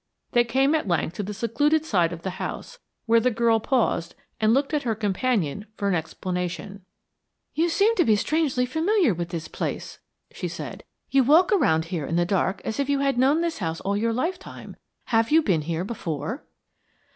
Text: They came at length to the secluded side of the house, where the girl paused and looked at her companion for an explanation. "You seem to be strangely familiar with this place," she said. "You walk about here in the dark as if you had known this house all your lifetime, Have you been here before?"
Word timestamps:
They 0.31 0.43
came 0.43 0.73
at 0.73 0.87
length 0.87 1.13
to 1.17 1.21
the 1.21 1.31
secluded 1.31 1.85
side 1.85 2.11
of 2.11 2.23
the 2.23 2.39
house, 2.41 2.79
where 3.05 3.19
the 3.19 3.29
girl 3.29 3.59
paused 3.59 4.15
and 4.39 4.51
looked 4.51 4.73
at 4.73 4.81
her 4.81 4.95
companion 4.95 5.67
for 5.77 5.87
an 5.87 5.93
explanation. 5.93 6.83
"You 7.53 7.69
seem 7.69 7.93
to 7.97 8.03
be 8.03 8.15
strangely 8.15 8.65
familiar 8.65 9.13
with 9.13 9.29
this 9.29 9.47
place," 9.47 9.99
she 10.31 10.47
said. 10.47 10.83
"You 11.11 11.23
walk 11.23 11.51
about 11.51 11.85
here 11.93 12.07
in 12.07 12.15
the 12.15 12.25
dark 12.25 12.63
as 12.65 12.79
if 12.79 12.89
you 12.89 12.97
had 13.01 13.19
known 13.19 13.41
this 13.41 13.59
house 13.59 13.79
all 13.81 13.95
your 13.95 14.11
lifetime, 14.11 14.75
Have 15.13 15.29
you 15.29 15.43
been 15.43 15.61
here 15.61 15.83
before?" 15.83 16.45